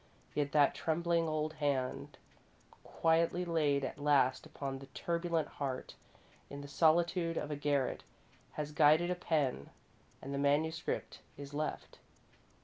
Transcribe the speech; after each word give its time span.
Yet 0.33 0.51
that 0.53 0.73
trembling 0.73 1.29
old 1.29 1.53
hand, 1.61 2.17
quietly 2.83 3.45
laid 3.45 3.85
at 3.85 3.99
last 3.99 4.47
upon 4.47 4.79
the 4.79 4.87
turbulent 4.95 5.47
heart, 5.47 5.93
in 6.49 6.61
the 6.61 6.67
solitude 6.67 7.37
of 7.37 7.51
a 7.51 7.55
garret 7.55 8.03
has 8.53 8.71
guided 8.71 9.11
a 9.11 9.15
pen, 9.15 9.69
and 10.19 10.33
the 10.33 10.39
manuscript 10.39 11.19
is 11.37 11.53
left. 11.53 11.99